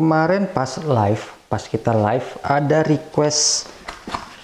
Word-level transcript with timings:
kemarin 0.00 0.48
pas 0.48 0.80
live, 0.80 1.28
pas 1.52 1.60
kita 1.60 1.92
live 1.92 2.24
ada 2.40 2.80
request 2.88 3.68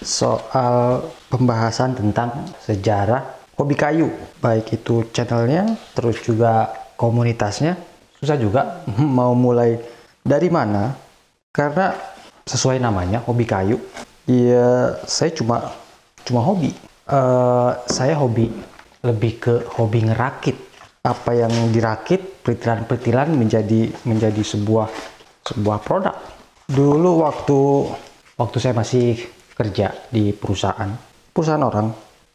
soal 0.05 1.09
pembahasan 1.33 1.97
tentang 1.97 2.45
sejarah 2.61 3.25
hobi 3.57 3.73
kayu, 3.73 4.13
baik 4.45 4.77
itu 4.77 5.09
channelnya, 5.17 5.81
terus 5.97 6.21
juga 6.21 6.69
komunitasnya. 7.01 7.81
Susah 8.21 8.37
juga 8.37 8.85
mau 9.01 9.33
mulai 9.33 9.81
dari 10.21 10.53
mana, 10.53 10.93
karena 11.57 11.97
sesuai 12.45 12.77
namanya 12.77 13.25
hobi 13.25 13.49
kayu. 13.49 13.81
Ya 14.29 15.01
saya 15.09 15.33
cuma 15.33 15.73
cuma 16.29 16.45
hobi. 16.45 16.77
Uh, 17.09 17.73
saya 17.89 18.13
hobi 18.19 18.53
lebih 19.01 19.33
ke 19.41 19.55
hobi 19.73 20.05
ngerakit. 20.05 20.69
Apa 21.07 21.39
yang 21.39 21.71
dirakit, 21.71 22.43
peritilan-peritilan 22.43 23.31
menjadi 23.31 23.95
menjadi 24.03 24.43
sebuah 24.43 24.91
sebuah 25.47 25.79
produk. 25.83 26.17
Dulu 26.67 27.23
waktu 27.23 27.59
waktu 28.37 28.57
saya 28.59 28.75
masih 28.75 29.17
kerja 29.55 29.95
di 30.11 30.35
perusahaan, 30.35 30.91
perusahaan 31.31 31.63
orang, 31.63 31.89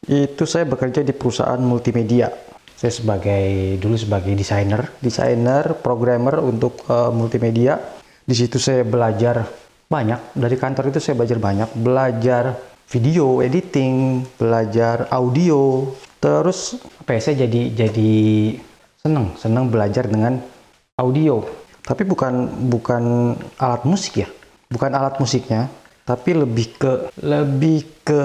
itu 0.07 0.43
saya 0.49 0.65
bekerja 0.65 1.05
di 1.05 1.13
perusahaan 1.13 1.59
multimedia. 1.61 2.31
Saya 2.73 2.89
sebagai 2.89 3.77
dulu 3.77 3.93
sebagai 3.93 4.33
desainer, 4.33 4.89
desainer, 4.97 5.77
programmer 5.77 6.41
untuk 6.41 6.81
uh, 6.89 7.13
multimedia. 7.13 7.77
Di 8.25 8.33
situ 8.33 8.57
saya 8.57 8.81
belajar 8.81 9.45
banyak 9.85 10.33
dari 10.33 10.55
kantor 10.57 10.89
itu 10.89 10.97
saya 11.03 11.19
belajar 11.19 11.37
banyak, 11.37 11.69
belajar 11.77 12.43
video 12.89 13.45
editing, 13.45 14.25
belajar 14.39 15.05
audio. 15.13 15.91
Terus 16.17 16.81
apa 17.03 17.17
ya, 17.17 17.21
saya 17.21 17.35
jadi 17.45 17.61
jadi 17.85 18.13
seneng 18.97 19.37
seneng 19.37 19.69
belajar 19.69 20.09
dengan 20.09 20.41
audio 20.97 21.41
tapi 21.91 22.07
bukan 22.07 22.47
bukan 22.71 23.35
alat 23.59 23.83
musik 23.83 24.23
ya? 24.23 24.31
Bukan 24.71 24.95
alat 24.95 25.19
musiknya 25.19 25.67
tapi 26.07 26.33
lebih 26.33 26.67
ke 26.79 26.91
lebih 27.21 28.03
ke 28.07 28.21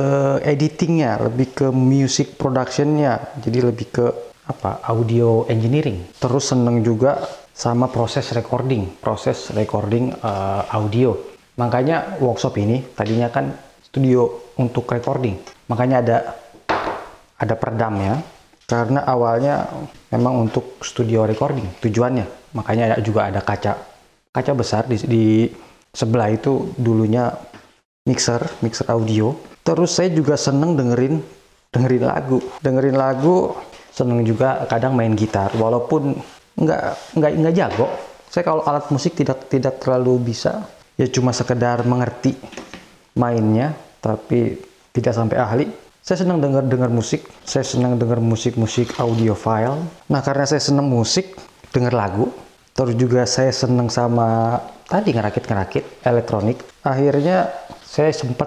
editingnya 0.46 1.18
lebih 1.26 1.50
ke 1.50 1.66
music 1.74 2.38
productionnya. 2.38 3.18
Jadi 3.42 3.58
lebih 3.58 3.86
ke 3.90 4.06
apa 4.46 4.78
audio 4.86 5.42
engineering. 5.50 6.06
Terus 6.22 6.54
seneng 6.54 6.86
juga 6.86 7.18
sama 7.50 7.90
proses 7.90 8.30
recording 8.30 9.02
proses 9.02 9.50
recording 9.50 10.14
uh, 10.22 10.62
audio. 10.70 11.18
Makanya 11.58 12.22
workshop 12.22 12.54
ini 12.62 12.86
tadinya 12.94 13.26
kan 13.26 13.50
studio 13.82 14.54
untuk 14.62 14.86
recording. 14.86 15.34
Makanya 15.66 15.96
ada 16.06 16.16
ada 17.36 17.54
peredamnya 17.58 18.22
karena 18.66 19.06
awalnya 19.06 19.70
memang 20.10 20.50
untuk 20.50 20.82
studio 20.82 21.22
recording 21.22 21.64
tujuannya. 21.78 22.26
Makanya 22.58 22.98
juga 22.98 23.30
ada 23.30 23.38
kaca. 23.38 23.78
Kaca 24.34 24.52
besar 24.58 24.90
di, 24.90 24.98
di 25.06 25.24
sebelah 25.94 26.28
itu 26.34 26.74
dulunya 26.74 27.30
mixer 28.10 28.42
mixer 28.60 28.90
audio. 28.90 29.38
Terus 29.62 29.94
saya 29.94 30.10
juga 30.10 30.34
seneng 30.34 30.74
dengerin 30.74 31.22
dengerin 31.70 32.04
lagu. 32.10 32.42
Dengerin 32.58 32.98
lagu 32.98 33.54
seneng 33.94 34.26
juga 34.26 34.66
kadang 34.66 34.98
main 34.98 35.14
gitar. 35.14 35.54
Walaupun 35.54 36.18
nggak 36.58 36.82
nggak 37.14 37.32
nggak 37.38 37.54
jago. 37.54 37.86
Saya 38.26 38.42
kalau 38.42 38.66
alat 38.66 38.90
musik 38.90 39.14
tidak 39.14 39.46
tidak 39.46 39.78
terlalu 39.78 40.34
bisa. 40.34 40.66
Ya 40.98 41.06
cuma 41.06 41.30
sekedar 41.30 41.86
mengerti 41.86 42.34
mainnya 43.14 43.78
tapi 44.02 44.58
tidak 44.90 45.12
sampai 45.14 45.36
ahli 45.38 45.85
saya 46.06 46.22
senang 46.22 46.38
dengar 46.38 46.62
dengar 46.62 46.86
musik, 46.86 47.26
saya 47.42 47.66
senang 47.66 47.98
dengar 47.98 48.22
musik-musik 48.22 48.94
audio 49.02 49.34
file. 49.34 49.74
Nah, 50.06 50.22
karena 50.22 50.46
saya 50.46 50.62
senang 50.62 50.86
musik, 50.86 51.34
dengar 51.74 51.98
lagu, 51.98 52.30
terus 52.78 52.94
juga 52.94 53.26
saya 53.26 53.50
senang 53.50 53.90
sama 53.90 54.54
tadi 54.86 55.10
ngerakit-ngerakit 55.10 56.06
elektronik. 56.06 56.62
Akhirnya 56.86 57.50
saya 57.82 58.14
sempat 58.14 58.46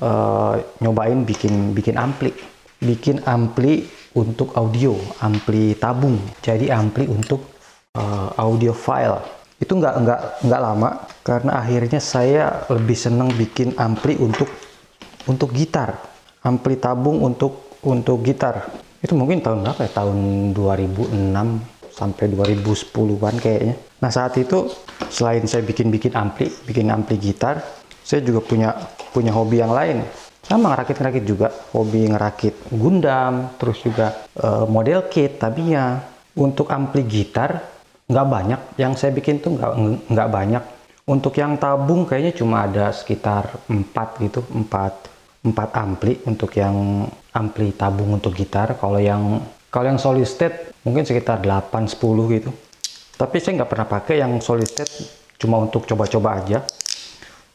uh, 0.00 0.56
nyobain 0.80 1.28
bikin 1.28 1.76
bikin 1.76 2.00
ampli, 2.00 2.32
bikin 2.80 3.20
ampli 3.28 3.84
untuk 4.16 4.56
audio, 4.56 4.96
ampli 5.20 5.76
tabung. 5.76 6.16
Jadi 6.40 6.72
ampli 6.72 7.04
untuk 7.04 7.52
uh, 8.00 8.32
audio 8.40 8.72
file. 8.72 9.20
Itu 9.60 9.76
nggak 9.76 9.94
nggak 10.08 10.20
nggak 10.40 10.60
lama 10.64 11.04
karena 11.20 11.60
akhirnya 11.60 12.00
saya 12.00 12.64
lebih 12.72 12.96
senang 12.96 13.28
bikin 13.36 13.76
ampli 13.76 14.16
untuk 14.16 14.48
untuk 15.28 15.52
gitar 15.52 16.16
ampli 16.42 16.78
tabung 16.78 17.22
untuk 17.22 17.78
untuk 17.82 18.22
gitar. 18.22 18.66
Itu 18.98 19.14
mungkin 19.14 19.38
tahun 19.38 19.62
berapa 19.62 19.86
ya? 19.86 19.90
Tahun 20.02 20.18
2006 20.54 21.94
sampai 21.94 22.24
2010-an 22.30 23.34
kayaknya. 23.42 23.74
Nah 23.98 24.10
saat 24.10 24.38
itu 24.38 24.70
selain 25.10 25.42
saya 25.46 25.66
bikin-bikin 25.66 26.14
ampli 26.14 26.46
bikin 26.66 26.90
ampli 26.94 27.18
gitar 27.18 27.58
saya 28.08 28.24
juga 28.24 28.40
punya 28.40 28.72
punya 29.12 29.34
hobi 29.34 29.60
yang 29.60 29.74
lain. 29.74 30.00
Sama 30.40 30.72
ngerakit-ngerakit 30.72 31.24
juga. 31.28 31.52
Hobi 31.76 32.08
ngerakit 32.08 32.72
Gundam 32.72 33.52
terus 33.60 33.84
juga 33.84 34.24
uh, 34.40 34.64
model 34.64 35.10
kit 35.12 35.36
tapi 35.36 35.76
ya 35.76 36.00
untuk 36.38 36.72
ampli 36.72 37.04
gitar 37.04 37.60
nggak 38.08 38.26
banyak. 38.26 38.60
Yang 38.80 38.92
saya 38.96 39.10
bikin 39.12 39.44
tuh 39.44 39.60
nggak 39.60 39.72
nggak 40.08 40.28
banyak. 40.32 40.64
Untuk 41.08 41.36
yang 41.40 41.56
tabung 41.56 42.04
kayaknya 42.04 42.32
cuma 42.36 42.68
ada 42.68 42.92
sekitar 42.92 43.48
4 43.68 44.24
gitu 44.28 44.44
4 44.44 45.17
empat 45.50 45.74
ampli 45.76 46.20
untuk 46.28 46.54
yang 46.56 47.06
ampli 47.32 47.72
tabung 47.72 48.16
untuk 48.16 48.34
gitar. 48.34 48.76
Kalau 48.76 49.00
yang 49.00 49.40
kalau 49.68 49.86
yang 49.94 50.00
solid 50.00 50.24
state 50.24 50.72
mungkin 50.82 51.04
sekitar 51.04 51.44
8 51.44 51.88
10 51.88 52.34
gitu. 52.36 52.50
Tapi 53.18 53.36
saya 53.42 53.62
nggak 53.62 53.70
pernah 53.70 53.88
pakai 53.88 54.22
yang 54.22 54.38
solid 54.38 54.68
state 54.68 54.92
cuma 55.38 55.58
untuk 55.60 55.84
coba-coba 55.84 56.40
aja. 56.42 56.64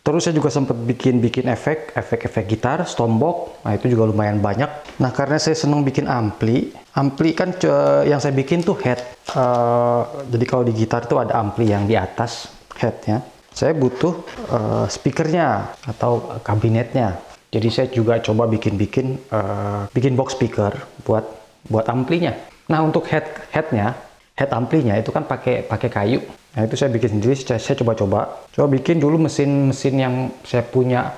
Terus 0.04 0.28
saya 0.28 0.36
juga 0.36 0.52
sempat 0.52 0.76
bikin-bikin 0.76 1.48
efek 1.48 1.96
efek-efek 1.96 2.44
gitar 2.52 2.84
stombok. 2.84 3.64
Nah 3.64 3.72
itu 3.72 3.88
juga 3.88 4.12
lumayan 4.12 4.44
banyak. 4.44 5.00
Nah 5.00 5.16
karena 5.16 5.40
saya 5.40 5.56
senang 5.56 5.82
bikin 5.88 6.12
ampli 6.12 6.76
ampli 6.94 7.32
kan 7.32 7.56
yang 8.04 8.20
saya 8.20 8.36
bikin 8.36 8.62
tuh 8.62 8.76
head. 8.84 9.00
Uh, 9.32 10.04
jadi 10.28 10.46
kalau 10.46 10.64
di 10.68 10.76
gitar 10.76 11.08
tuh 11.08 11.24
ada 11.24 11.40
ampli 11.40 11.72
yang 11.72 11.88
di 11.88 11.96
atas 11.96 12.52
headnya. 12.78 13.24
Saya 13.54 13.72
butuh 13.78 14.26
uh, 14.50 14.86
speakernya 14.90 15.78
atau 15.86 16.42
kabinetnya 16.42 17.22
jadi 17.54 17.70
saya 17.70 17.88
juga 17.94 18.18
coba 18.18 18.50
bikin-bikin 18.50 19.30
uh, 19.30 19.86
bikin 19.94 20.18
box 20.18 20.34
speaker 20.34 20.74
buat 21.06 21.22
buat 21.70 21.86
amplinya. 21.86 22.34
Nah 22.66 22.82
untuk 22.82 23.06
head 23.06 23.30
headnya, 23.54 23.94
head 24.34 24.50
amplinya 24.50 24.98
itu 24.98 25.14
kan 25.14 25.22
pakai 25.30 25.62
pakai 25.70 25.90
kayu. 25.94 26.20
Nah 26.58 26.66
itu 26.66 26.74
saya 26.74 26.90
bikin 26.90 27.22
sendiri. 27.22 27.38
Saya, 27.38 27.78
coba-coba. 27.78 28.50
Coba 28.50 28.68
bikin 28.74 28.98
dulu 28.98 29.30
mesin-mesin 29.30 29.94
yang 30.02 30.34
saya 30.42 30.66
punya 30.66 31.14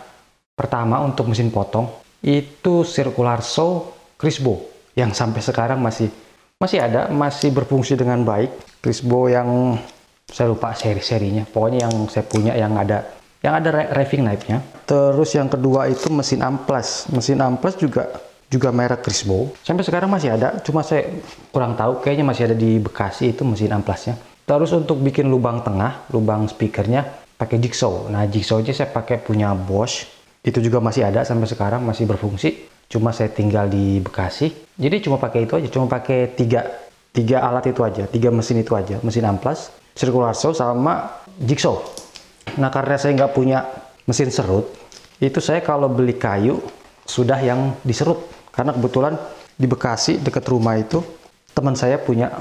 pertama 0.60 1.00
untuk 1.08 1.32
mesin 1.32 1.48
potong 1.56 1.88
itu 2.20 2.84
circular 2.84 3.40
saw 3.40 3.88
Crisbo 4.20 4.60
yang 4.96 5.16
sampai 5.16 5.40
sekarang 5.40 5.80
masih 5.80 6.12
masih 6.60 6.84
ada, 6.84 7.08
masih 7.16 7.56
berfungsi 7.56 7.96
dengan 7.96 8.28
baik. 8.28 8.52
Crisbo 8.84 9.32
yang 9.32 9.80
saya 10.28 10.52
lupa 10.52 10.76
seri-serinya. 10.76 11.48
Pokoknya 11.48 11.88
yang 11.88 12.12
saya 12.12 12.28
punya 12.28 12.60
yang 12.60 12.76
ada 12.76 13.08
yang 13.46 13.62
ada 13.62 13.94
raving 13.94 14.26
knife-nya. 14.26 14.66
Terus 14.90 15.38
yang 15.38 15.46
kedua 15.46 15.86
itu 15.86 16.10
mesin 16.10 16.42
amplas. 16.42 17.06
Mesin 17.14 17.38
amplas 17.38 17.78
juga 17.78 18.10
juga 18.50 18.74
merek 18.74 19.06
Crisbo. 19.06 19.54
Sampai 19.62 19.86
sekarang 19.86 20.10
masih 20.10 20.34
ada, 20.34 20.58
cuma 20.66 20.82
saya 20.82 21.06
kurang 21.54 21.78
tahu. 21.78 22.02
Kayaknya 22.02 22.26
masih 22.26 22.44
ada 22.50 22.56
di 22.58 22.82
Bekasi 22.82 23.38
itu 23.38 23.46
mesin 23.46 23.70
amplasnya. 23.70 24.18
Terus 24.50 24.74
untuk 24.74 24.98
bikin 24.98 25.30
lubang 25.30 25.62
tengah, 25.62 26.10
lubang 26.10 26.50
speakernya 26.50 27.06
pakai 27.38 27.62
jigsaw. 27.62 28.10
Nah 28.10 28.26
jigsaw 28.26 28.66
aja 28.66 28.74
saya 28.74 28.90
pakai 28.90 29.22
punya 29.22 29.54
Bosch. 29.54 30.10
Itu 30.42 30.62
juga 30.62 30.82
masih 30.82 31.06
ada 31.06 31.22
sampai 31.22 31.46
sekarang 31.46 31.86
masih 31.86 32.10
berfungsi. 32.10 32.70
Cuma 32.90 33.14
saya 33.14 33.30
tinggal 33.34 33.70
di 33.70 34.02
Bekasi. 34.02 34.54
Jadi 34.78 35.06
cuma 35.06 35.22
pakai 35.22 35.46
itu 35.46 35.58
aja, 35.58 35.70
cuma 35.70 35.86
pakai 35.86 36.34
tiga 36.34 36.66
tiga 37.10 37.42
alat 37.42 37.72
itu 37.72 37.82
aja, 37.82 38.04
tiga 38.06 38.30
mesin 38.30 38.60
itu 38.62 38.76
aja, 38.76 39.00
mesin 39.02 39.26
amplas, 39.26 39.74
circular 39.98 40.36
saw 40.36 40.54
sama 40.54 41.24
jigsaw. 41.42 42.05
Nah 42.56 42.70
karena 42.72 42.96
saya 42.96 43.12
nggak 43.16 43.34
punya 43.36 43.64
mesin 44.08 44.32
serut, 44.32 44.72
itu 45.20 45.40
saya 45.40 45.60
kalau 45.64 45.92
beli 45.92 46.16
kayu 46.16 46.60
sudah 47.06 47.40
yang 47.40 47.76
diserut. 47.84 48.22
Karena 48.52 48.72
kebetulan 48.72 49.14
di 49.56 49.68
Bekasi 49.68 50.20
dekat 50.20 50.48
rumah 50.48 50.80
itu 50.80 51.04
teman 51.56 51.76
saya 51.76 52.00
punya 52.00 52.32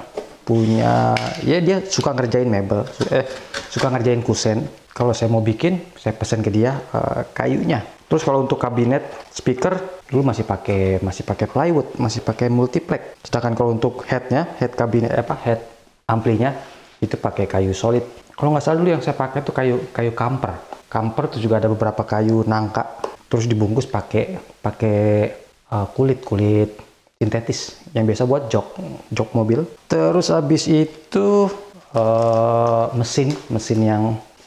punya 0.45 1.17
ya 1.43 1.59
dia 1.59 1.81
suka 1.83 2.13
ngerjain 2.13 2.47
mebel, 2.47 2.85
eh 3.11 3.27
suka 3.71 3.91
ngerjain 3.91 4.23
kusen. 4.23 4.67
Kalau 4.95 5.11
saya 5.11 5.27
mau 5.27 5.43
bikin, 5.43 5.83
saya 5.99 6.15
pesan 6.15 6.39
ke 6.39 6.55
dia 6.55 6.79
uh, 6.95 7.27
kayunya. 7.35 7.83
Terus 8.07 8.23
kalau 8.23 8.47
untuk 8.47 8.63
kabinet 8.63 9.03
speaker 9.35 9.75
dulu 10.07 10.31
masih 10.31 10.47
pakai 10.47 11.03
masih 11.03 11.27
pakai 11.27 11.51
plywood, 11.51 11.99
masih 11.99 12.23
pakai 12.23 12.47
multiplex. 12.47 13.19
Sedangkan 13.27 13.59
kalau 13.59 13.75
untuk 13.75 14.07
headnya, 14.07 14.55
head 14.63 14.71
kabinet 14.79 15.11
apa 15.11 15.35
head 15.43 15.61
amplinya 16.07 16.55
itu 17.03 17.19
pakai 17.19 17.51
kayu 17.51 17.75
solid 17.75 18.07
kalau 18.35 18.55
nggak 18.55 18.65
salah 18.65 18.79
dulu 18.83 18.91
yang 18.95 19.03
saya 19.03 19.17
pakai 19.17 19.41
itu 19.43 19.53
kayu 19.55 19.77
kayu 19.91 20.13
kamper 20.13 20.53
kamper 20.91 21.25
itu 21.35 21.39
juga 21.49 21.63
ada 21.63 21.69
beberapa 21.71 22.03
kayu 22.07 22.47
nangka 22.47 23.01
terus 23.31 23.49
dibungkus 23.51 23.89
pakai 23.89 24.39
pakai 24.63 25.33
uh, 25.73 25.87
kulit 25.95 26.23
kulit 26.23 26.71
sintetis 27.19 27.81
yang 27.97 28.05
biasa 28.05 28.27
buat 28.29 28.51
jok 28.53 28.79
jok 29.11 29.29
mobil 29.33 29.65
terus 29.89 30.29
habis 30.29 30.69
itu 30.69 31.49
uh, 31.95 32.91
mesin 32.93 33.33
mesin 33.49 33.81
yang 33.81 34.03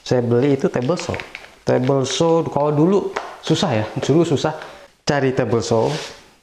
saya 0.08 0.24
beli 0.24 0.56
itu 0.56 0.72
table 0.72 0.96
saw. 0.96 1.20
Table 1.68 2.08
saw 2.08 2.48
kalau 2.48 2.72
dulu 2.72 3.12
susah 3.44 3.84
ya, 3.84 3.86
dulu 4.00 4.24
susah 4.24 4.56
cari 5.04 5.36
table 5.36 5.60
saw. 5.60 5.92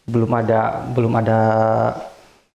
Belum 0.04 0.28
ada 0.36 0.84
belum 0.92 1.16
ada 1.16 1.40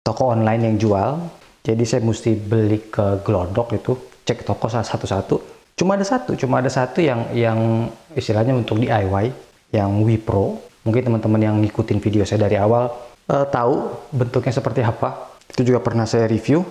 toko 0.04 0.36
online 0.36 0.68
yang 0.68 0.75
jual. 0.75 1.16
Jadi 1.63 1.83
saya 1.88 2.04
mesti 2.04 2.36
beli 2.36 2.92
ke 2.92 3.24
Glodok 3.24 3.72
itu, 3.75 3.95
cek 4.28 4.44
toko 4.44 4.68
satu-satu. 4.68 5.36
Cuma 5.80 5.96
ada 5.96 6.04
satu, 6.04 6.36
cuma 6.36 6.60
ada 6.60 6.68
satu 6.68 7.00
yang 7.00 7.32
yang 7.32 7.88
istilahnya 8.12 8.52
untuk 8.52 8.84
DIY, 8.84 9.32
yang 9.72 10.04
Wipro. 10.04 10.60
Mungkin 10.84 11.08
teman-teman 11.08 11.40
yang 11.40 11.56
ngikutin 11.64 12.00
video 12.04 12.28
saya 12.28 12.48
dari 12.48 12.60
awal 12.60 12.92
uh, 13.32 13.46
tahu 13.48 13.88
bentuknya 14.12 14.52
seperti 14.52 14.84
apa. 14.84 15.38
Itu 15.48 15.64
juga 15.64 15.80
pernah 15.80 16.04
saya 16.04 16.28
review. 16.28 16.66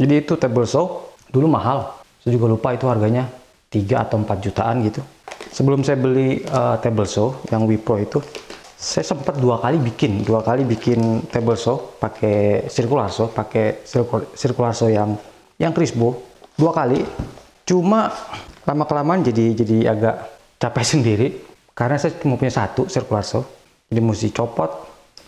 Jadi 0.00 0.24
itu 0.24 0.38
table 0.40 0.64
saw 0.64 0.86
dulu 1.28 1.50
mahal. 1.50 2.00
Saya 2.24 2.40
juga 2.40 2.48
lupa 2.48 2.72
itu 2.72 2.88
harganya 2.88 3.28
3 3.68 4.04
atau 4.08 4.16
4 4.22 4.44
jutaan 4.44 4.80
gitu. 4.86 5.02
Sebelum 5.52 5.84
saya 5.84 6.00
beli 6.00 6.40
uh, 6.48 6.80
table 6.80 7.08
saw 7.08 7.34
yang 7.52 7.68
Wipro 7.68 8.00
itu, 8.00 8.22
saya 8.74 9.06
sempat 9.06 9.40
dua 9.40 9.58
kali 9.62 9.80
bikin, 9.80 10.22
dua 10.22 10.44
kali 10.44 10.62
bikin 10.68 11.24
table 11.32 11.56
saw 11.56 11.78
pakai 11.98 12.68
circular 12.68 13.08
saw, 13.08 13.32
pakai 13.32 13.82
circular 14.36 14.76
saw 14.76 14.92
yang 14.92 15.16
yang 15.58 15.70
crispo 15.70 16.33
dua 16.58 16.72
kali. 16.74 17.02
Cuma 17.64 18.12
lama 18.64 18.84
kelamaan 18.84 19.24
jadi 19.24 19.56
jadi 19.56 19.76
agak 19.92 20.16
capek 20.60 20.84
sendiri 20.92 21.26
karena 21.72 21.96
saya 21.98 22.14
cuma 22.20 22.38
punya 22.38 22.52
satu 22.52 22.86
circular 22.86 23.24
saw. 23.24 23.42
Jadi 23.90 24.00
mesti 24.00 24.28
copot. 24.32 24.70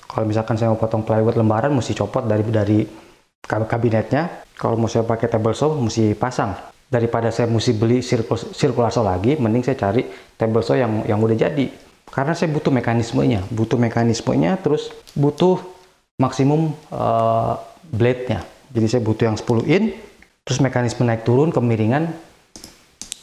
Kalau 0.07 0.25
misalkan 0.25 0.57
saya 0.57 0.73
mau 0.73 0.81
potong 0.81 1.05
plywood 1.05 1.37
lembaran, 1.37 1.75
mesti 1.75 1.93
copot 1.93 2.25
dari 2.25 2.43
dari 2.47 2.79
kabinetnya. 3.45 4.49
Kalau 4.57 4.81
mau 4.81 4.89
saya 4.89 5.05
pakai 5.05 5.29
table 5.29 5.53
saw, 5.53 5.77
mesti 5.77 6.17
pasang 6.17 6.57
daripada 6.87 7.35
saya 7.35 7.51
mesti 7.51 7.75
beli 7.75 7.99
circular 8.55 8.95
saw 8.95 9.03
lagi 9.03 9.35
mending 9.35 9.67
saya 9.67 9.77
cari 9.79 10.07
table 10.39 10.63
saw 10.63 10.79
yang 10.79 11.03
yang 11.03 11.19
udah 11.19 11.35
jadi 11.35 11.67
karena 12.07 12.33
saya 12.39 12.47
butuh 12.55 12.71
mekanismenya 12.71 13.43
butuh 13.51 13.75
mekanismenya 13.75 14.55
terus 14.63 14.95
butuh 15.19 15.59
maksimum 16.23 16.71
uh, 16.95 17.59
blade-nya 17.91 18.47
jadi 18.71 18.87
saya 18.87 19.03
butuh 19.03 19.25
yang 19.27 19.37
10 19.39 19.67
in 19.67 19.85
terus 20.47 20.63
mekanisme 20.63 21.03
naik 21.03 21.27
turun 21.27 21.51
kemiringan 21.51 22.15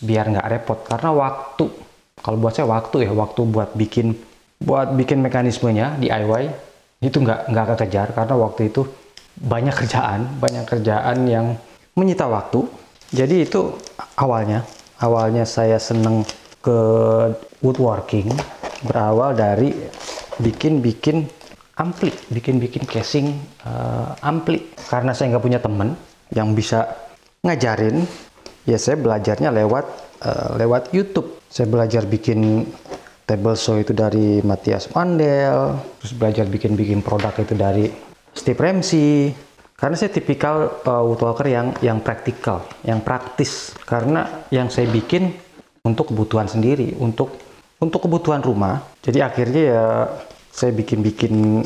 biar 0.04 0.28
nggak 0.28 0.48
repot. 0.52 0.80
Karena 0.84 1.16
waktu 1.16 1.72
kalau 2.20 2.38
buat 2.38 2.52
saya 2.52 2.68
waktu 2.68 3.08
ya 3.08 3.12
waktu 3.16 3.42
buat 3.48 3.72
bikin 3.80 4.12
buat 4.60 4.92
bikin 4.92 5.24
mekanismenya 5.24 5.96
DIY 6.04 6.52
itu 7.00 7.18
nggak 7.24 7.48
nggak 7.48 7.66
kekejar. 7.74 8.12
Karena 8.12 8.36
waktu 8.36 8.68
itu 8.68 8.84
banyak 9.40 9.72
kerjaan 9.72 10.36
banyak 10.44 10.68
kerjaan 10.68 11.24
yang 11.24 11.56
menyita 11.96 12.28
waktu. 12.28 12.68
Jadi 13.16 13.48
itu 13.48 13.72
awalnya, 14.20 14.68
awalnya 15.00 15.48
saya 15.48 15.80
seneng 15.80 16.28
ke 16.60 16.78
woodworking 17.64 18.28
berawal 18.84 19.32
dari 19.32 19.72
bikin-bikin 20.42 21.24
ampli, 21.78 22.12
bikin-bikin 22.34 22.84
casing 22.84 23.38
uh, 23.64 24.12
ampli. 24.20 24.76
Karena 24.90 25.16
saya 25.16 25.32
nggak 25.32 25.46
punya 25.46 25.62
temen 25.62 25.96
yang 26.34 26.58
bisa 26.58 26.90
ngajarin, 27.44 28.08
ya 28.64 28.80
saya 28.80 28.96
belajarnya 28.96 29.52
lewat 29.52 29.86
uh, 30.24 30.56
lewat 30.56 30.96
YouTube. 30.96 31.44
Saya 31.52 31.68
belajar 31.68 32.08
bikin 32.08 32.64
table 33.28 33.60
saw 33.60 33.84
itu 33.84 33.92
dari 33.92 34.40
Matias 34.42 34.88
Mandel, 34.96 35.76
terus 36.00 36.16
belajar 36.16 36.48
bikin-bikin 36.48 37.04
produk 37.04 37.36
itu 37.36 37.54
dari 37.54 37.92
Steve 38.32 38.58
Ramsey, 38.58 39.36
karena 39.76 39.96
saya 40.00 40.16
tipikal 40.16 40.82
uh, 40.88 41.04
woodworker 41.04 41.52
yang 41.52 41.76
yang 41.84 42.00
praktikal, 42.00 42.64
yang 42.88 43.04
praktis. 43.04 43.76
Karena 43.84 44.48
yang 44.48 44.72
saya 44.72 44.88
bikin 44.88 45.36
untuk 45.84 46.16
kebutuhan 46.16 46.48
sendiri, 46.48 46.96
untuk 46.96 47.36
untuk 47.84 48.08
kebutuhan 48.08 48.40
rumah. 48.40 48.80
Jadi 49.04 49.20
akhirnya 49.20 49.62
ya 49.68 49.86
saya 50.48 50.72
bikin-bikin 50.72 51.60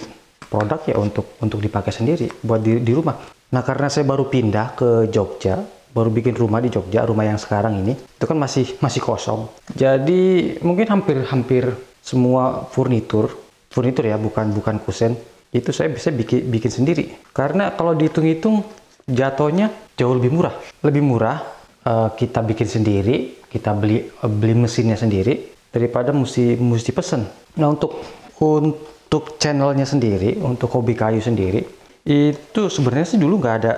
produk 0.50 0.82
ya 0.90 0.98
untuk 0.98 1.38
untuk 1.38 1.62
dipakai 1.62 1.94
sendiri 1.94 2.34
buat 2.42 2.66
di, 2.66 2.82
di 2.82 2.94
rumah. 2.98 3.37
Nah 3.54 3.62
karena 3.64 3.88
saya 3.88 4.04
baru 4.04 4.28
pindah 4.28 4.76
ke 4.76 4.90
Jogja, 5.08 5.64
baru 5.96 6.12
bikin 6.12 6.36
rumah 6.36 6.60
di 6.60 6.68
Jogja, 6.68 7.08
rumah 7.08 7.24
yang 7.24 7.40
sekarang 7.40 7.80
ini 7.80 7.96
itu 7.96 8.26
kan 8.28 8.36
masih 8.36 8.76
masih 8.84 9.00
kosong. 9.00 9.48
Jadi 9.72 10.56
mungkin 10.62 10.88
hampir-hampir 10.92 11.72
semua 12.04 12.68
furnitur, 12.68 13.32
furnitur 13.72 14.08
ya 14.08 14.20
bukan 14.20 14.52
bukan 14.52 14.84
kusen 14.84 15.16
itu 15.56 15.72
saya 15.72 15.88
bisa 15.88 16.12
bikin 16.12 16.52
bikin 16.52 16.72
sendiri. 16.72 17.16
Karena 17.32 17.72
kalau 17.72 17.96
dihitung-hitung 17.96 18.68
jatuhnya 19.08 19.72
jauh 19.96 20.16
lebih 20.20 20.32
murah. 20.36 20.56
Lebih 20.84 21.04
murah 21.04 21.40
uh, 21.88 22.12
kita 22.12 22.44
bikin 22.44 22.68
sendiri 22.68 23.48
kita 23.48 23.72
beli 23.72 24.04
beli 24.28 24.54
mesinnya 24.60 25.00
sendiri 25.00 25.56
daripada 25.72 26.12
mesti 26.12 26.60
mesti 26.60 26.92
pesen. 26.92 27.24
Nah 27.56 27.68
untuk 27.72 28.04
untuk 28.44 29.40
channelnya 29.40 29.88
sendiri 29.88 30.36
untuk 30.44 30.68
hobi 30.76 30.94
kayu 30.94 31.24
sendiri 31.24 31.64
itu 32.08 32.72
sebenarnya 32.72 33.04
sih 33.04 33.20
dulu 33.20 33.36
nggak 33.44 33.56
ada 33.60 33.74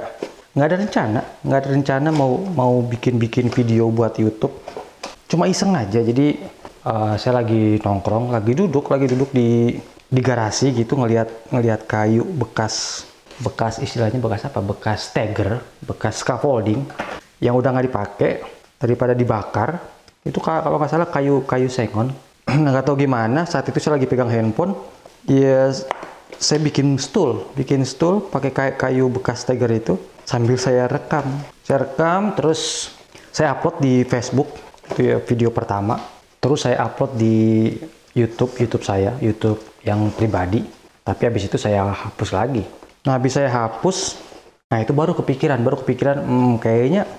nggak 0.54 0.68
ada 0.70 0.78
rencana. 0.78 1.22
Nggak 1.42 1.60
ada 1.66 1.70
rencana 1.74 2.10
mau 2.14 2.38
mau 2.38 2.86
bikin 2.86 3.18
bikin 3.18 3.50
video 3.50 3.90
buat 3.90 4.14
YouTube. 4.22 4.54
Cuma 5.26 5.50
iseng 5.50 5.74
aja. 5.74 5.98
Jadi 5.98 6.38
uh, 6.86 7.18
saya 7.18 7.42
lagi 7.42 7.82
nongkrong 7.82 8.30
lagi 8.30 8.54
duduk 8.54 8.86
lagi 8.94 9.10
duduk 9.10 9.34
di 9.34 9.82
di 10.10 10.22
garasi 10.22 10.74
gitu 10.74 10.98
ngelihat 10.98 11.50
ngelihat 11.54 11.90
kayu 11.90 12.22
bekas 12.22 13.06
bekas 13.42 13.82
istilahnya 13.82 14.22
bekas 14.22 14.46
apa? 14.46 14.62
Bekas 14.62 15.10
stagger 15.10 15.66
bekas 15.82 16.22
scaffolding 16.22 16.86
yang 17.42 17.58
udah 17.58 17.74
nggak 17.74 17.88
dipakai 17.90 18.32
daripada 18.78 19.18
dibakar. 19.18 19.82
Itu 20.22 20.38
kalau 20.38 20.78
nggak 20.78 20.92
salah 20.94 21.10
kayu 21.10 21.42
kayu 21.50 21.66
sengon. 21.66 22.14
Nggak 22.50 22.82
tahu 22.82 23.06
gimana 23.06 23.46
saat 23.46 23.70
itu 23.70 23.78
saya 23.78 23.98
lagi 23.98 24.10
pegang 24.10 24.30
handphone. 24.30 24.74
Ya 25.30 25.70
saya 26.38 26.62
bikin 26.62 27.02
stool 27.02 27.50
bikin 27.58 27.82
stool 27.82 28.22
pakai 28.30 28.76
kayu, 28.78 29.10
bekas 29.10 29.48
stagger 29.48 29.72
itu 29.74 29.98
sambil 30.30 30.62
saya 30.62 30.86
rekam. 30.86 31.26
Saya 31.66 31.90
rekam 31.90 32.38
terus 32.38 32.94
saya 33.34 33.58
upload 33.58 33.82
di 33.82 34.06
Facebook 34.06 34.54
itu 34.94 35.02
ya 35.10 35.18
video 35.18 35.50
pertama. 35.50 35.98
Terus 36.38 36.70
saya 36.70 36.86
upload 36.86 37.18
di 37.18 37.74
YouTube 38.14 38.54
YouTube 38.62 38.86
saya 38.86 39.18
YouTube 39.18 39.58
yang 39.82 40.14
pribadi. 40.14 40.62
Tapi 41.02 41.22
habis 41.26 41.50
itu 41.50 41.58
saya 41.58 41.90
hapus 41.90 42.30
lagi. 42.30 42.62
Nah 43.10 43.18
habis 43.18 43.34
saya 43.34 43.50
hapus 43.50 44.30
nah 44.70 44.78
itu 44.78 44.94
baru 44.94 45.18
kepikiran 45.18 45.66
baru 45.66 45.82
kepikiran 45.82 46.22
hmm, 46.22 46.54
kayaknya 46.62 47.10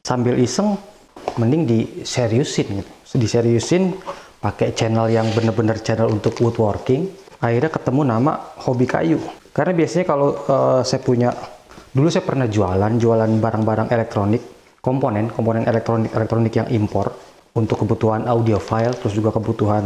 sambil 0.00 0.40
iseng 0.40 0.80
mending 1.36 1.68
diseriusin 1.68 2.80
gitu. 2.80 2.92
Diseriusin 3.20 3.92
pakai 4.40 4.72
channel 4.72 5.12
yang 5.12 5.28
bener-bener 5.36 5.76
channel 5.84 6.08
untuk 6.08 6.40
woodworking 6.40 7.12
akhirnya 7.38 7.70
ketemu 7.70 8.02
nama 8.06 8.32
hobi 8.66 8.86
kayu. 8.86 9.18
Karena 9.54 9.72
biasanya 9.74 10.04
kalau 10.06 10.28
uh, 10.46 10.80
saya 10.82 11.02
punya 11.02 11.34
dulu 11.90 12.06
saya 12.10 12.22
pernah 12.22 12.46
jualan 12.46 12.94
jualan 13.00 13.30
barang-barang 13.40 13.88
elektronik 13.90 14.42
komponen 14.78 15.32
komponen 15.32 15.66
elektronik 15.66 16.14
elektronik 16.14 16.54
yang 16.54 16.68
impor 16.70 17.10
untuk 17.58 17.82
kebutuhan 17.82 18.28
audio 18.30 18.62
file 18.62 18.94
terus 18.94 19.16
juga 19.16 19.34
kebutuhan 19.34 19.82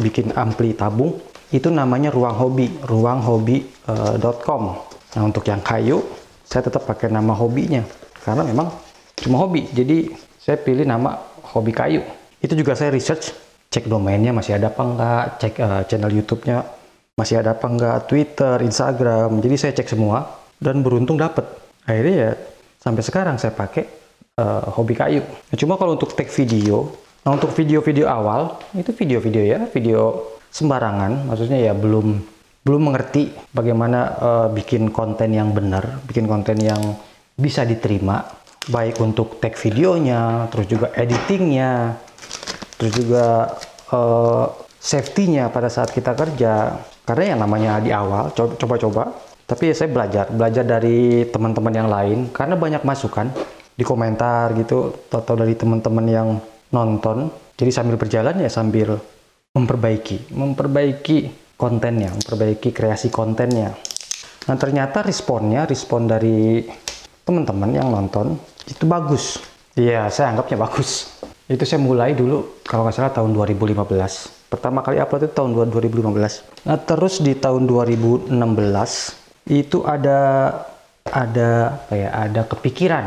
bikin 0.00 0.32
ampli 0.36 0.76
tabung. 0.76 1.16
Itu 1.54 1.70
namanya 1.70 2.10
ruang 2.10 2.34
hobi 2.34 2.66
ruanghobi.com 2.82 4.62
uh, 4.66 4.76
nah 5.14 5.22
untuk 5.22 5.46
yang 5.46 5.62
kayu 5.62 6.02
saya 6.44 6.66
tetap 6.66 6.84
pakai 6.84 7.08
nama 7.08 7.32
hobinya. 7.32 7.84
Karena 8.24 8.44
memang 8.44 8.72
cuma 9.20 9.40
hobi 9.40 9.68
jadi 9.72 10.08
saya 10.40 10.60
pilih 10.60 10.84
nama 10.84 11.16
hobi 11.54 11.72
kayu. 11.72 12.04
Itu 12.44 12.52
juga 12.52 12.76
saya 12.76 12.92
research 12.92 13.32
cek 13.72 13.88
domainnya 13.88 14.36
masih 14.36 14.60
ada 14.60 14.68
apa 14.68 14.82
enggak 14.84 15.24
cek 15.40 15.54
uh, 15.58 15.82
channel 15.88 16.12
YouTube-nya 16.12 16.83
masih 17.14 17.40
ada 17.40 17.54
apa 17.54 17.66
enggak? 17.70 18.10
Twitter 18.10 18.58
Instagram. 18.62 19.38
Jadi 19.38 19.54
saya 19.58 19.72
cek 19.74 19.88
semua 19.94 20.26
dan 20.58 20.82
beruntung 20.82 21.18
dapat 21.18 21.46
akhirnya 21.86 22.14
ya 22.14 22.30
sampai 22.80 23.02
sekarang 23.04 23.36
saya 23.38 23.52
pakai 23.54 23.84
uh, 24.40 24.70
hobi 24.74 24.94
kayu. 24.98 25.22
Nah, 25.22 25.56
cuma 25.56 25.78
kalau 25.78 25.94
untuk 25.96 26.12
take 26.12 26.30
video 26.30 26.90
nah 27.24 27.32
untuk 27.32 27.56
video-video 27.56 28.04
awal 28.04 28.60
itu 28.76 28.92
video-video 28.92 29.42
ya 29.48 29.64
video 29.72 30.28
sembarangan, 30.52 31.24
maksudnya 31.24 31.56
ya 31.56 31.72
belum 31.72 32.20
belum 32.68 32.82
mengerti 32.92 33.32
bagaimana 33.48 34.00
uh, 34.20 34.48
bikin 34.52 34.92
konten 34.92 35.32
yang 35.32 35.56
benar, 35.56 36.04
bikin 36.04 36.28
konten 36.28 36.60
yang 36.60 36.80
bisa 37.34 37.64
diterima, 37.64 38.28
baik 38.68 39.00
untuk 39.00 39.40
tag 39.40 39.56
videonya, 39.56 40.52
terus 40.52 40.66
juga 40.68 40.92
editingnya, 40.94 41.96
terus 42.76 42.92
juga 42.92 43.56
uh, 43.90 44.46
safety-nya 44.76 45.48
pada 45.48 45.72
saat 45.72 45.90
kita 45.96 46.12
kerja. 46.12 46.76
Karena 47.04 47.36
yang 47.36 47.40
namanya 47.44 47.80
di 47.84 47.92
awal, 47.92 48.32
coba-coba, 48.32 49.12
tapi 49.44 49.68
ya 49.68 49.74
saya 49.76 49.92
belajar, 49.92 50.32
belajar 50.32 50.64
dari 50.64 51.28
teman-teman 51.28 51.74
yang 51.76 51.88
lain, 51.92 52.18
karena 52.32 52.56
banyak 52.56 52.80
masukan 52.80 53.28
di 53.76 53.84
komentar 53.84 54.56
gitu, 54.56 55.04
atau 55.12 55.34
dari 55.36 55.52
teman-teman 55.52 56.06
yang 56.08 56.28
nonton. 56.72 57.28
Jadi 57.54 57.70
sambil 57.70 58.00
berjalan 58.00 58.40
ya 58.40 58.48
sambil 58.48 58.96
memperbaiki, 59.54 60.34
memperbaiki 60.34 61.18
kontennya, 61.54 62.10
memperbaiki 62.10 62.74
kreasi 62.74 63.12
kontennya. 63.12 63.70
Nah 64.50 64.56
ternyata 64.58 65.06
responnya, 65.06 65.68
respon 65.68 66.10
dari 66.10 66.66
teman-teman 67.22 67.70
yang 67.70 67.88
nonton 67.94 68.34
itu 68.66 68.84
bagus. 68.88 69.38
Iya, 69.78 70.10
saya 70.10 70.34
anggapnya 70.34 70.58
bagus. 70.58 71.14
Itu 71.46 71.62
saya 71.62 71.78
mulai 71.78 72.16
dulu 72.16 72.64
kalau 72.66 72.88
nggak 72.88 72.96
salah 72.96 73.12
tahun 73.14 73.30
2015. 73.36 74.33
Pertama 74.48 74.84
kali 74.84 75.00
upload 75.02 75.26
itu 75.26 75.34
tahun 75.34 75.50
2015. 75.72 76.68
Nah 76.68 76.78
terus 76.78 77.18
di 77.24 77.34
tahun 77.34 77.66
2016 77.66 78.30
itu 79.50 79.82
ada 79.82 80.20
ada 81.08 81.50
apa 81.84 81.94
ya? 81.94 82.08
Ada 82.14 82.42
kepikiran. 82.48 83.06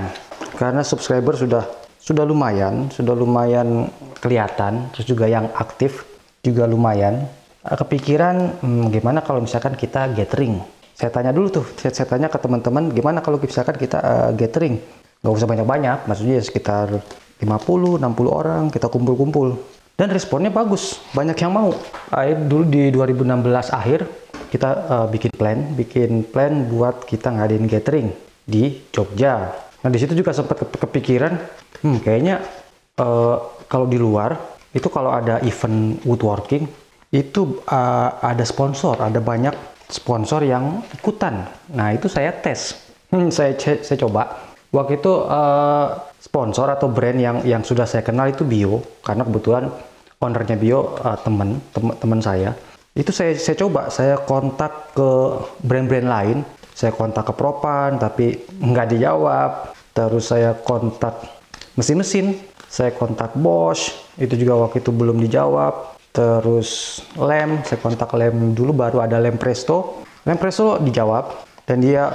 Karena 0.58 0.82
subscriber 0.82 1.38
sudah 1.38 1.64
sudah 1.98 2.24
lumayan 2.24 2.88
sudah 2.92 3.14
lumayan 3.16 3.88
kelihatan. 4.20 4.92
Terus 4.96 5.06
juga 5.08 5.26
yang 5.28 5.48
aktif 5.56 6.08
juga 6.42 6.64
lumayan. 6.68 7.28
Kepikiran 7.68 8.64
hmm, 8.64 8.86
gimana 8.96 9.20
kalau 9.20 9.44
misalkan 9.44 9.76
kita 9.76 10.12
gathering? 10.16 10.64
Saya 10.98 11.14
tanya 11.14 11.30
dulu 11.30 11.62
tuh 11.62 11.66
saya, 11.78 11.94
saya 11.94 12.08
tanya 12.10 12.26
ke 12.32 12.40
teman-teman 12.42 12.90
gimana 12.90 13.20
kalau 13.22 13.38
misalkan 13.38 13.76
kita 13.76 14.00
uh, 14.00 14.32
gathering? 14.34 14.80
Nggak 15.22 15.34
usah 15.36 15.48
banyak-banyak 15.50 15.98
maksudnya 16.08 16.40
sekitar 16.42 16.90
50 17.38 18.02
60 18.02 18.08
orang 18.26 18.64
kita 18.74 18.90
kumpul-kumpul 18.90 19.62
dan 19.98 20.14
responnya 20.14 20.54
bagus. 20.54 21.02
Banyak 21.12 21.36
yang 21.42 21.52
mau. 21.52 21.74
Akhir 22.14 22.38
dulu 22.46 22.64
di 22.70 22.94
2016 22.94 23.74
akhir 23.74 24.00
kita 24.48 24.70
uh, 24.88 25.08
bikin 25.12 25.34
plan 25.36 25.60
bikin 25.76 26.24
plan 26.24 26.70
buat 26.72 27.04
kita 27.04 27.36
ngadain 27.36 27.68
gathering 27.68 28.08
di 28.48 28.80
Jogja. 28.94 29.52
Nah 29.84 29.90
di 29.92 30.00
situ 30.00 30.16
juga 30.16 30.32
sempat 30.32 30.64
kepikiran 30.64 31.36
hmm, 31.84 31.98
kayaknya 32.00 32.40
uh, 33.02 33.44
kalau 33.68 33.90
di 33.90 34.00
luar 34.00 34.40
itu 34.72 34.88
kalau 34.88 35.12
ada 35.12 35.44
event 35.44 36.00
woodworking 36.08 36.70
itu 37.12 37.60
uh, 37.68 38.22
ada 38.24 38.46
sponsor 38.48 38.96
ada 39.04 39.20
banyak 39.20 39.52
sponsor 39.92 40.48
yang 40.48 40.80
ikutan. 40.96 41.44
Nah 41.76 41.92
itu 41.92 42.08
saya 42.08 42.32
tes. 42.32 42.80
Hmm, 43.12 43.32
saya 43.32 43.56
saya 43.60 43.98
coba. 44.00 44.48
Waktu 44.72 45.00
itu 45.00 45.12
uh, 45.28 46.07
sponsor 46.18 46.68
atau 46.74 46.90
brand 46.90 47.18
yang 47.18 47.38
yang 47.46 47.62
sudah 47.62 47.86
saya 47.86 48.02
kenal 48.02 48.30
itu 48.30 48.44
Bio. 48.44 48.82
Karena 49.06 49.24
kebetulan 49.24 49.70
ownernya 50.22 50.58
Bio 50.58 50.98
uh, 51.02 51.18
temen 51.22 51.62
teman 51.74 52.20
saya. 52.20 52.54
Itu 52.98 53.14
saya 53.14 53.38
saya 53.38 53.56
coba. 53.62 53.94
Saya 53.94 54.18
kontak 54.18 54.98
ke 54.98 55.10
brand-brand 55.62 56.08
lain. 56.10 56.38
Saya 56.78 56.94
kontak 56.94 57.30
ke 57.30 57.34
Propan 57.34 57.98
tapi 58.02 58.42
nggak 58.58 58.98
dijawab. 58.98 59.74
Terus 59.94 60.30
saya 60.30 60.58
kontak 60.58 61.18
mesin-mesin. 61.78 62.38
Saya 62.68 62.94
kontak 62.94 63.38
Bosch. 63.38 63.94
Itu 64.18 64.34
juga 64.34 64.58
waktu 64.58 64.82
itu 64.82 64.90
belum 64.90 65.22
dijawab. 65.22 65.98
Terus 66.10 67.02
lem. 67.18 67.62
Saya 67.62 67.78
kontak 67.78 68.10
lem. 68.18 68.58
Dulu 68.58 68.74
baru 68.74 69.06
ada 69.06 69.22
lem 69.22 69.38
Presto. 69.38 70.02
Lem 70.26 70.38
Presto 70.42 70.82
dijawab. 70.82 71.46
Dan 71.70 71.86
dia 71.86 72.10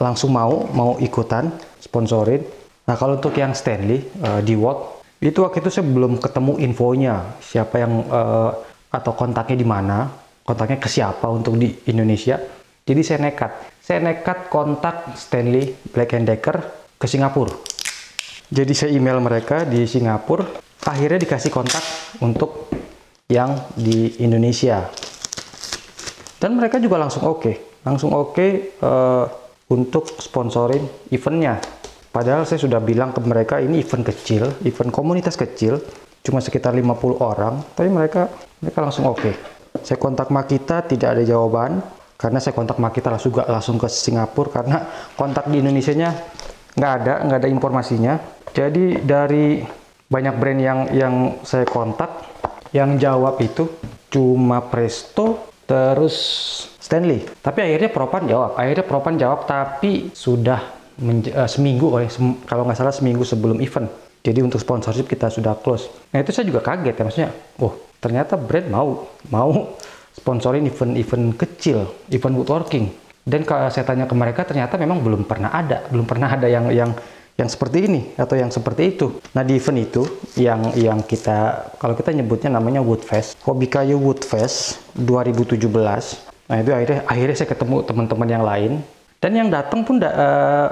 langsung 0.00 0.34
mau 0.34 0.66
mau 0.72 0.96
ikutan 0.98 1.52
sponsorin 1.78 2.63
Nah 2.84 2.94
kalau 3.00 3.16
untuk 3.16 3.32
yang 3.36 3.56
Stanley 3.56 4.04
uh, 4.20 4.44
di 4.44 4.52
Watt 4.56 5.04
itu 5.24 5.40
waktu 5.40 5.64
itu 5.64 5.72
saya 5.72 5.88
belum 5.88 6.20
ketemu 6.20 6.60
infonya 6.60 7.40
siapa 7.40 7.80
yang 7.80 8.04
uh, 8.12 8.52
atau 8.92 9.12
kontaknya 9.16 9.56
di 9.58 9.66
mana, 9.66 10.06
kontaknya 10.46 10.78
ke 10.78 10.86
siapa 10.86 11.26
untuk 11.26 11.58
di 11.58 11.72
Indonesia. 11.90 12.38
Jadi 12.84 13.00
saya 13.00 13.18
nekat, 13.24 13.50
saya 13.80 13.98
nekat 14.04 14.52
kontak 14.52 15.16
Stanley 15.16 15.72
Black 15.90 16.12
and 16.12 16.28
Decker 16.28 16.60
ke 17.00 17.08
Singapura. 17.08 17.50
Jadi 18.52 18.72
saya 18.76 18.92
email 18.92 19.18
mereka 19.24 19.64
di 19.64 19.88
Singapura, 19.88 20.44
akhirnya 20.84 21.18
dikasih 21.24 21.48
kontak 21.48 21.80
untuk 22.20 22.68
yang 23.26 23.56
di 23.72 24.20
Indonesia. 24.20 24.84
Dan 26.36 26.60
mereka 26.60 26.76
juga 26.76 27.00
langsung 27.00 27.24
oke, 27.24 27.40
okay. 27.40 27.56
langsung 27.82 28.12
oke 28.12 28.36
okay, 28.36 28.50
uh, 28.84 29.24
untuk 29.72 30.12
sponsorin 30.20 30.84
eventnya. 31.08 31.56
Padahal 32.14 32.46
saya 32.46 32.62
sudah 32.62 32.78
bilang 32.78 33.10
ke 33.10 33.18
mereka 33.26 33.58
ini 33.58 33.82
event 33.82 34.06
kecil, 34.06 34.46
event 34.62 34.94
komunitas 34.94 35.34
kecil, 35.34 35.82
cuma 36.22 36.38
sekitar 36.38 36.70
50 36.70 37.18
orang, 37.18 37.58
tapi 37.74 37.90
mereka 37.90 38.30
mereka 38.62 38.78
langsung 38.86 39.10
oke. 39.10 39.18
Okay. 39.18 39.34
Saya 39.82 39.98
kontak 39.98 40.30
Makita 40.30 40.86
tidak 40.86 41.18
ada 41.18 41.26
jawaban 41.26 41.82
karena 42.14 42.38
saya 42.38 42.54
kontak 42.54 42.78
Makita 42.78 43.10
langsung 43.10 43.34
juga 43.34 43.50
langsung 43.50 43.82
ke 43.82 43.90
Singapura 43.90 44.62
karena 44.62 44.86
kontak 45.18 45.50
di 45.50 45.58
Indonesia-nya 45.58 46.14
nggak 46.78 46.92
ada, 47.02 47.14
nggak 47.26 47.38
ada 47.42 47.50
informasinya. 47.50 48.14
Jadi 48.54 49.02
dari 49.02 49.66
banyak 50.06 50.34
brand 50.38 50.60
yang 50.62 50.80
yang 50.94 51.14
saya 51.42 51.66
kontak, 51.66 52.30
yang 52.70 52.94
jawab 52.94 53.42
itu 53.42 53.66
cuma 54.06 54.62
Presto, 54.62 55.50
terus 55.66 56.14
Stanley. 56.78 57.26
Tapi 57.42 57.58
akhirnya 57.58 57.90
Propan 57.90 58.30
jawab, 58.30 58.54
akhirnya 58.54 58.86
Propan 58.86 59.18
jawab 59.18 59.50
tapi 59.50 60.14
sudah 60.14 60.83
uh, 61.00 61.48
seminggu 61.50 61.90
ya, 61.98 62.08
sem 62.10 62.38
kalau 62.46 62.62
nggak 62.68 62.78
salah 62.78 62.94
seminggu 62.94 63.26
sebelum 63.26 63.58
event. 63.58 63.90
Jadi 64.24 64.40
untuk 64.40 64.56
sponsorship 64.56 65.04
kita 65.04 65.28
sudah 65.28 65.52
close. 65.60 65.92
Nah 66.14 66.24
itu 66.24 66.32
saya 66.32 66.48
juga 66.48 66.64
kaget 66.64 66.96
ya 66.96 67.02
maksudnya, 67.04 67.30
oh 67.60 67.76
ternyata 68.00 68.40
brand 68.40 68.68
mau 68.72 68.88
mau 69.28 69.76
sponsorin 70.16 70.64
event-event 70.64 71.36
kecil, 71.36 71.84
event 72.08 72.34
woodworking. 72.38 72.88
Dan 73.24 73.44
kalau 73.44 73.72
saya 73.72 73.88
tanya 73.88 74.04
ke 74.04 74.12
mereka 74.16 74.44
ternyata 74.44 74.76
memang 74.76 75.00
belum 75.00 75.24
pernah 75.24 75.52
ada, 75.52 75.84
belum 75.88 76.04
pernah 76.04 76.28
ada 76.28 76.48
yang 76.48 76.68
yang 76.72 76.92
yang 77.34 77.50
seperti 77.50 77.90
ini 77.90 78.00
atau 78.14 78.38
yang 78.38 78.52
seperti 78.52 78.94
itu. 78.94 79.18
Nah 79.34 79.42
di 79.42 79.58
event 79.58 79.78
itu 79.82 80.02
yang 80.38 80.70
yang 80.78 81.02
kita 81.02 81.68
kalau 81.82 81.98
kita 81.98 82.14
nyebutnya 82.14 82.54
namanya 82.54 82.78
Woodfest, 82.78 83.34
Hobi 83.42 83.66
Kayu 83.66 83.98
Woodfest 83.98 84.78
2017. 84.94 85.58
Nah 86.46 86.56
itu 86.60 86.70
akhirnya 86.70 87.00
akhirnya 87.08 87.36
saya 87.36 87.48
ketemu 87.50 87.76
teman-teman 87.82 88.28
yang 88.28 88.44
lain 88.46 88.72
dan 89.24 89.32
yang 89.32 89.48
datang 89.48 89.80
pun 89.88 89.96
da, 89.96 90.12
uh, 90.12 90.68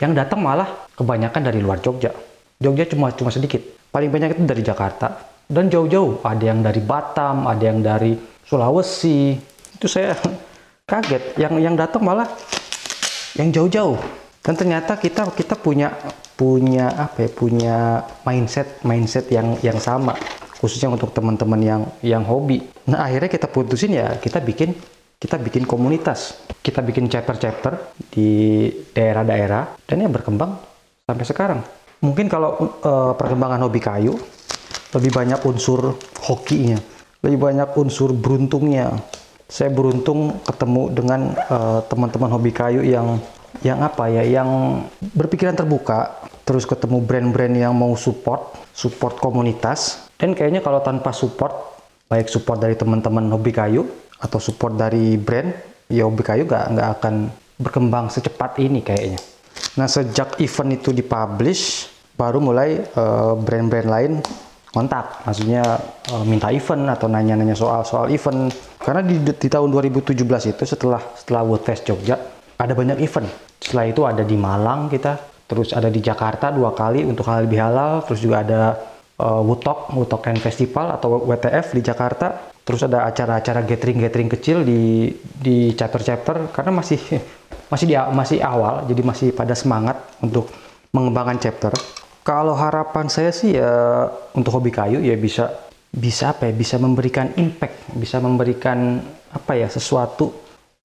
yang 0.00 0.16
datang 0.16 0.40
malah 0.40 0.88
kebanyakan 0.96 1.52
dari 1.52 1.60
luar 1.60 1.84
Jogja. 1.84 2.08
Jogja 2.56 2.88
cuma 2.88 3.12
cuma 3.12 3.28
sedikit. 3.28 3.60
Paling 3.92 4.08
banyak 4.08 4.40
itu 4.40 4.48
dari 4.48 4.64
Jakarta 4.64 5.20
dan 5.44 5.68
jauh-jauh. 5.68 6.24
Ada 6.24 6.48
yang 6.48 6.64
dari 6.64 6.80
Batam, 6.80 7.44
ada 7.44 7.60
yang 7.60 7.84
dari 7.84 8.16
Sulawesi. 8.48 9.36
Itu 9.76 9.84
saya 9.84 10.16
kaget. 10.90 11.36
Yang 11.36 11.60
yang 11.60 11.76
datang 11.76 12.00
malah 12.00 12.24
yang 13.36 13.52
jauh-jauh. 13.52 14.00
Dan 14.40 14.56
ternyata 14.56 14.96
kita 14.96 15.28
kita 15.36 15.60
punya 15.60 15.92
punya 16.40 16.88
apa 16.96 17.28
ya? 17.28 17.30
Punya 17.36 17.76
mindset 18.24 18.80
mindset 18.80 19.28
yang 19.28 19.60
yang 19.60 19.76
sama 19.76 20.16
khususnya 20.56 20.88
untuk 20.88 21.12
teman-teman 21.12 21.60
yang 21.60 21.82
yang 22.00 22.24
hobi. 22.24 22.64
Nah 22.88 23.04
akhirnya 23.04 23.28
kita 23.28 23.44
putusin 23.52 23.92
ya 23.92 24.16
kita 24.16 24.40
bikin 24.40 24.72
kita 25.20 25.36
bikin 25.36 25.68
komunitas, 25.68 26.48
kita 26.64 26.80
bikin 26.80 27.04
chapter-chapter 27.12 27.92
di 28.08 28.72
daerah-daerah 28.96 29.76
dan 29.84 30.00
ya 30.00 30.08
berkembang 30.08 30.56
sampai 31.04 31.26
sekarang. 31.28 31.60
Mungkin 32.00 32.32
kalau 32.32 32.56
uh, 32.80 33.12
perkembangan 33.12 33.60
hobi 33.68 33.84
kayu 33.84 34.16
lebih 34.96 35.12
banyak 35.12 35.44
unsur 35.44 36.00
hokinya, 36.24 36.80
lebih 37.20 37.36
banyak 37.36 37.68
unsur 37.76 38.16
beruntungnya. 38.16 38.96
Saya 39.44 39.68
beruntung 39.68 40.40
ketemu 40.40 40.88
dengan 40.88 41.36
uh, 41.52 41.84
teman-teman 41.84 42.32
hobi 42.32 42.56
kayu 42.56 42.80
yang 42.80 43.20
yang 43.60 43.84
apa 43.84 44.08
ya, 44.08 44.24
yang 44.24 44.80
berpikiran 45.04 45.52
terbuka, 45.52 46.16
terus 46.48 46.64
ketemu 46.64 47.04
brand-brand 47.04 47.52
yang 47.60 47.76
mau 47.76 47.92
support, 47.92 48.56
support 48.72 49.20
komunitas. 49.20 50.08
Dan 50.16 50.32
kayaknya 50.32 50.64
kalau 50.64 50.80
tanpa 50.80 51.12
support, 51.12 51.52
baik 52.08 52.32
support 52.32 52.56
dari 52.56 52.72
teman-teman 52.72 53.28
hobi 53.28 53.52
kayu 53.52 53.84
atau 54.20 54.38
support 54.38 54.76
dari 54.76 55.16
brand, 55.16 55.48
ya 55.88 56.04
kayu 56.06 56.44
nggak 56.44 56.64
nggak 56.76 56.88
akan 57.00 57.14
berkembang 57.60 58.12
secepat 58.12 58.60
ini 58.60 58.80
kayaknya. 58.84 59.20
Nah 59.76 59.88
sejak 59.88 60.40
event 60.40 60.70
itu 60.76 60.92
dipublish, 60.92 61.88
baru 62.16 62.40
mulai 62.40 62.80
eh, 62.80 63.32
brand-brand 63.36 63.88
uh, 63.88 63.92
lain 63.92 64.12
kontak, 64.70 65.26
maksudnya 65.26 65.64
uh, 66.14 66.22
minta 66.22 66.48
event 66.54 66.86
atau 66.94 67.10
nanya-nanya 67.10 67.58
soal-soal 67.58 68.06
event. 68.12 68.54
Karena 68.78 69.02
di, 69.02 69.18
di 69.18 69.48
tahun 69.50 69.68
2017 69.74 70.14
itu 70.56 70.62
setelah 70.62 71.02
setelah 71.18 71.42
Woodfest 71.42 71.90
Jogja 71.90 72.16
ada 72.54 72.72
banyak 72.72 73.02
event. 73.02 73.26
Setelah 73.58 73.84
itu 73.90 74.02
ada 74.06 74.22
di 74.22 74.36
Malang 74.38 74.86
kita, 74.86 75.18
terus 75.50 75.74
ada 75.74 75.90
di 75.90 75.98
Jakarta 75.98 76.54
dua 76.54 76.70
kali 76.72 77.02
untuk 77.02 77.26
halal, 77.26 78.06
terus 78.06 78.22
juga 78.22 78.46
ada 78.46 78.78
uh, 79.18 79.42
Woodtalk, 79.42 79.90
Woodtalk 79.92 80.24
and 80.30 80.40
Festival 80.40 80.94
atau 80.94 81.18
WTF 81.26 81.74
di 81.74 81.82
Jakarta 81.82 82.54
terus 82.70 82.86
ada 82.86 83.02
acara-acara 83.10 83.66
gathering-gathering 83.66 84.30
kecil 84.30 84.62
di 84.62 85.10
di 85.18 85.74
chapter-chapter 85.74 86.54
karena 86.54 86.70
masih 86.70 87.02
masih 87.66 87.86
di 87.90 87.98
masih 87.98 88.38
awal 88.38 88.86
jadi 88.86 89.02
masih 89.02 89.34
pada 89.34 89.58
semangat 89.58 89.98
untuk 90.22 90.46
mengembangkan 90.94 91.42
chapter. 91.42 91.74
Kalau 92.22 92.54
harapan 92.54 93.10
saya 93.10 93.34
sih 93.34 93.58
ya 93.58 94.06
untuk 94.38 94.54
hobi 94.54 94.70
kayu 94.70 95.02
ya 95.02 95.18
bisa 95.18 95.50
bisa 95.90 96.30
apa 96.30 96.46
ya 96.46 96.54
bisa 96.54 96.78
memberikan 96.78 97.34
impact, 97.34 97.90
bisa 97.98 98.22
memberikan 98.22 99.02
apa 99.34 99.58
ya 99.58 99.66
sesuatu 99.66 100.30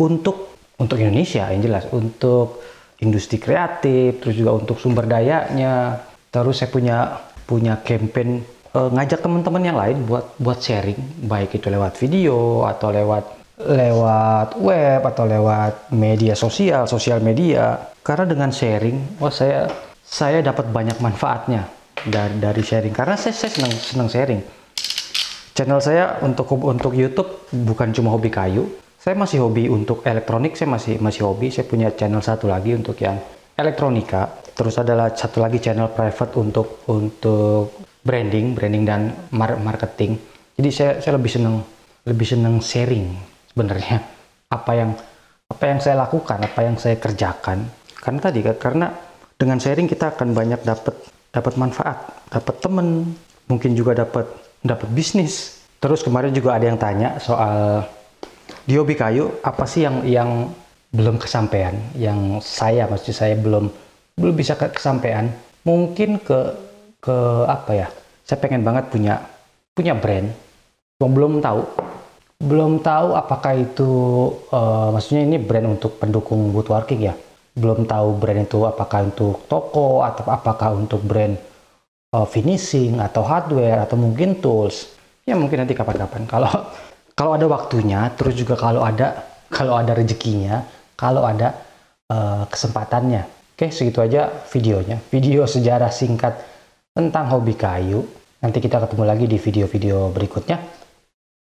untuk 0.01 0.57
untuk 0.81 0.97
Indonesia 0.97 1.45
yang 1.53 1.61
jelas, 1.61 1.85
untuk 1.93 2.65
industri 2.97 3.37
kreatif, 3.37 4.25
terus 4.25 4.33
juga 4.41 4.57
untuk 4.57 4.81
sumber 4.81 5.05
dayanya. 5.05 6.01
Terus 6.33 6.65
saya 6.65 6.73
punya 6.73 6.97
punya 7.45 7.77
campaign 7.85 8.41
uh, 8.75 8.89
ngajak 8.91 9.23
teman-teman 9.23 9.63
yang 9.63 9.77
lain 9.79 9.97
buat 10.03 10.35
buat 10.35 10.59
sharing 10.59 11.25
baik 11.25 11.55
itu 11.55 11.71
lewat 11.71 11.95
video 11.95 12.67
atau 12.67 12.91
lewat 12.91 13.23
lewat 13.55 14.59
web 14.59 15.01
atau 15.07 15.23
lewat 15.23 15.95
media 15.95 16.35
sosial 16.35 16.83
sosial 16.85 17.23
media. 17.23 17.79
Karena 18.03 18.27
dengan 18.27 18.51
sharing 18.51 19.17
wah 19.17 19.31
saya 19.31 19.71
saya 20.05 20.43
dapat 20.43 20.69
banyak 20.69 21.01
manfaatnya 21.01 21.65
dari, 22.05 22.37
dari 22.37 22.61
sharing. 22.61 22.93
Karena 22.93 23.17
saya, 23.17 23.33
saya 23.33 23.51
senang 23.55 23.73
senang 23.73 24.09
sharing. 24.11 24.41
Channel 25.55 25.79
saya 25.79 26.19
untuk 26.19 26.51
untuk 26.51 26.91
YouTube 26.91 27.47
bukan 27.49 27.95
cuma 27.95 28.11
hobi 28.11 28.27
kayu. 28.27 28.67
Saya 28.99 29.15
masih 29.15 29.39
hobi 29.45 29.71
untuk 29.71 30.03
elektronik 30.03 30.59
saya 30.59 30.67
masih 30.67 30.99
masih 30.99 31.23
hobi. 31.23 31.47
Saya 31.49 31.63
punya 31.65 31.95
channel 31.95 32.19
satu 32.19 32.51
lagi 32.51 32.75
untuk 32.75 32.99
yang 32.99 33.15
elektronika 33.55 34.43
terus 34.55 34.75
adalah 34.79 35.11
satu 35.11 35.43
lagi 35.43 35.59
channel 35.59 35.91
private 35.91 36.31
untuk 36.39 36.87
untuk 36.91 37.75
branding 38.05 38.53
branding 38.55 38.83
dan 38.85 39.01
marketing. 39.33 40.15
Jadi 40.55 40.69
saya 40.71 40.91
saya 41.01 41.19
lebih 41.19 41.31
senang 41.31 41.55
lebih 42.05 42.27
senang 42.27 42.55
sharing 42.61 43.11
sebenarnya. 43.51 43.97
Apa 44.51 44.71
yang 44.77 44.91
apa 45.49 45.63
yang 45.65 45.79
saya 45.81 45.95
lakukan 45.99 46.39
apa 46.39 46.59
yang 46.63 46.75
saya 46.79 46.95
kerjakan. 47.01 47.67
Karena 47.99 48.19
tadi 48.21 48.39
karena 48.45 48.87
dengan 49.35 49.57
sharing 49.59 49.89
kita 49.89 50.15
akan 50.15 50.31
banyak 50.31 50.61
dapat 50.63 50.95
dapat 51.33 51.53
manfaat 51.59 51.97
dapat 52.31 52.55
temen 52.63 53.17
mungkin 53.49 53.71
juga 53.75 53.97
dapat 53.97 54.29
dapat 54.63 54.87
bisnis. 54.93 55.63
Terus 55.81 56.01
kemarin 56.01 56.31
juga 56.31 56.55
ada 56.55 56.65
yang 56.65 56.79
tanya 56.79 57.19
soal 57.19 57.83
di 58.65 58.73
hobi 58.77 58.95
kayu 58.97 59.41
apa 59.41 59.65
sih 59.67 59.85
yang 59.85 60.01
yang 60.05 60.29
belum 60.95 61.19
kesampaian, 61.19 61.75
yang 61.99 62.39
saya 62.39 62.87
maksud 62.87 63.11
saya 63.11 63.35
belum 63.35 63.67
belum 64.15 64.35
bisa 64.35 64.55
kesampaian. 64.55 65.27
Mungkin 65.67 66.23
ke 66.23 66.39
ke 67.03 67.17
apa 67.45 67.71
ya? 67.75 67.87
Saya 68.23 68.39
pengen 68.39 68.63
banget 68.63 68.87
punya 68.89 69.19
punya 69.75 69.93
brand. 69.93 70.31
Cuma 70.97 71.11
belum 71.11 71.43
tahu. 71.43 71.61
Belum 72.39 72.79
tahu 72.79 73.15
apakah 73.15 73.53
itu 73.59 73.91
uh, 74.55 74.91
maksudnya 74.95 75.27
ini 75.27 75.37
brand 75.39 75.75
untuk 75.75 75.99
pendukung 75.99 76.55
woodworking 76.55 77.11
ya. 77.11 77.13
Belum 77.55 77.83
tahu 77.83 78.15
brand 78.15 78.47
itu 78.47 78.63
apakah 78.63 79.11
untuk 79.11 79.43
toko 79.51 80.03
atau 80.03 80.31
apakah 80.31 80.75
untuk 80.75 81.03
brand 81.03 81.35
uh, 82.15 82.27
finishing 82.27 83.03
atau 83.03 83.23
hardware 83.27 83.83
atau 83.83 83.99
mungkin 83.99 84.39
tools 84.39 84.95
ya 85.27 85.35
mungkin 85.35 85.65
nanti 85.65 85.75
kapan-kapan 85.75 86.23
kalau 86.29 86.51
kalau 87.11 87.31
ada 87.35 87.45
waktunya 87.49 88.07
terus 88.15 88.39
juga 88.39 88.55
kalau 88.55 88.85
ada 88.85 89.25
kalau 89.51 89.75
ada 89.75 89.91
rezekinya 89.91 90.63
kalau 90.95 91.27
ada 91.27 91.55
uh, 92.09 92.43
kesempatannya. 92.47 93.27
Oke 93.55 93.71
segitu 93.71 94.03
aja 94.03 94.27
videonya. 94.51 94.99
Video 95.11 95.47
sejarah 95.47 95.91
singkat 95.91 96.35
tentang 96.91 97.31
hobi 97.31 97.55
kayu. 97.55 98.03
Nanti 98.43 98.59
kita 98.59 98.83
ketemu 98.83 99.03
lagi 99.07 99.25
di 99.27 99.37
video-video 99.39 100.11
berikutnya. 100.11 100.59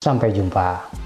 Sampai 0.05 0.37
jumpa 0.37 1.04